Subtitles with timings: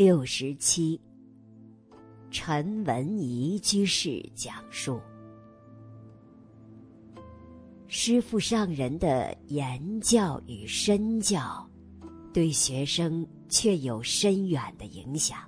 [0.00, 0.98] 六十七，
[2.30, 4.98] 陈文仪居士讲述：
[7.86, 11.68] 师父上人的言教与身教，
[12.32, 15.40] 对学生却有深远的影响。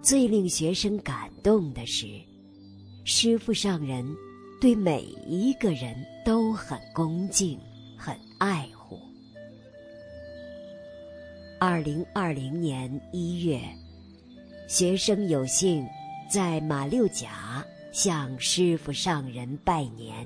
[0.00, 2.06] 最令学生感动的是，
[3.04, 4.02] 师父上人
[4.62, 5.94] 对每一个人
[6.24, 7.60] 都很恭敬，
[7.98, 8.77] 很爱护。
[11.60, 13.60] 二零二零年一月，
[14.68, 15.84] 学生有幸
[16.30, 20.24] 在马六甲向师傅上人拜年。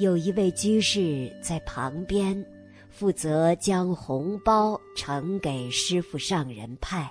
[0.00, 2.44] 有一位居士在旁边，
[2.90, 7.08] 负责将红包呈给师傅上人派。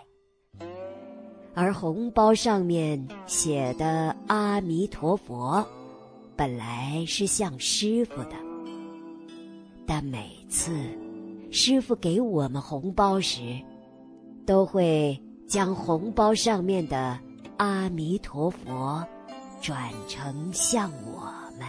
[1.54, 5.66] 而红包上面写的“阿弥陀佛”，
[6.36, 8.36] 本来是像师傅的，
[9.88, 10.70] 但每次。
[11.52, 13.60] 师傅给我们红包时，
[14.46, 17.20] 都会将红包上面的
[17.58, 19.06] “阿弥陀佛”
[19.62, 21.22] 转成向我
[21.58, 21.68] 们。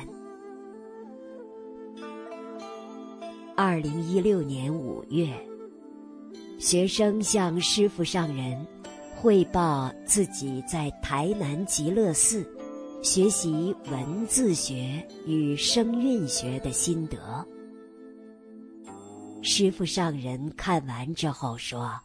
[3.56, 5.28] 二零一六年五月，
[6.58, 8.66] 学生向师傅上人
[9.16, 12.46] 汇报自己在台南极乐寺
[13.02, 17.46] 学习文字学与声韵学的心得。
[19.42, 21.98] 师傅上人看完之后说：“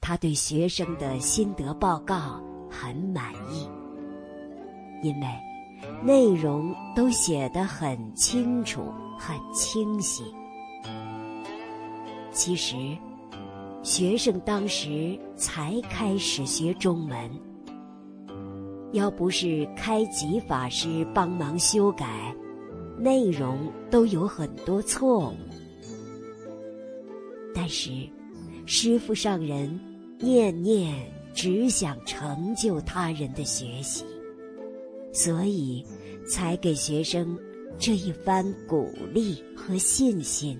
[0.00, 3.68] 他对学生的心得报告很满意，
[5.02, 5.26] 因为
[6.04, 10.22] 内容都写得很清楚、很清晰。
[12.30, 12.96] 其实，
[13.82, 17.30] 学生当时才开始学中文，
[18.92, 22.32] 要不是开吉法师帮忙修改，
[22.96, 23.58] 内容
[23.90, 25.34] 都有很多错误。”
[27.60, 27.90] 但是，
[28.66, 29.80] 师父上人
[30.20, 30.94] 念念
[31.34, 34.04] 只想成就他人的学习，
[35.12, 35.84] 所以
[36.24, 37.36] 才给学生
[37.76, 40.56] 这一番鼓励和信心，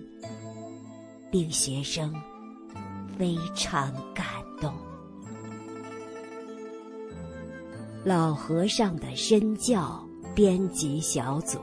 [1.31, 2.12] 令学生
[3.17, 4.27] 非常感
[4.61, 4.75] 动。
[8.05, 11.61] 老和尚的身教编辑小组。